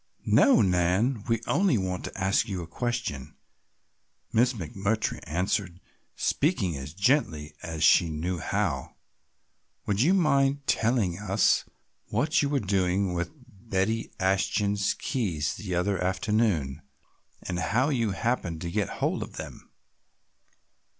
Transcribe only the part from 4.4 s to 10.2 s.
McMurtry answered, speaking as gently as she knew how. "Would you